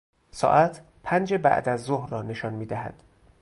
ساعت 0.31 0.81
پنج 1.03 1.33
بعدازظهر 1.33 2.09
را 2.09 2.21
نشان 2.21 2.53
میدهد. 2.53 3.03